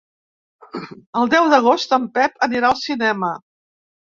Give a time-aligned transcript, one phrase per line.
[1.21, 3.31] El deu d'agost en Pep anirà al cinema.